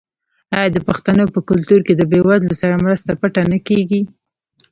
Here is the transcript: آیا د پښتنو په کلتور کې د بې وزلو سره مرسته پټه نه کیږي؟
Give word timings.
آیا 0.57 0.69
د 0.73 0.77
پښتنو 0.87 1.23
په 1.33 1.39
کلتور 1.49 1.79
کې 1.87 1.93
د 1.95 2.01
بې 2.11 2.19
وزلو 2.27 2.55
سره 2.61 2.81
مرسته 2.85 3.11
پټه 3.21 3.43
نه 3.51 3.59
کیږي؟ 3.67 4.01